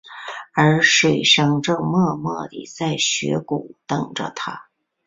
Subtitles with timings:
[0.55, 4.69] 而水笙正默默地在雪谷等着他。